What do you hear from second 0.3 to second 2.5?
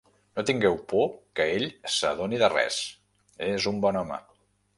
No tingueu por que ell s'adoni de